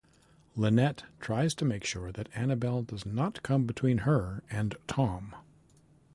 [0.55, 5.35] Lynette tries to make sure that Annabel does not come between her and Tom.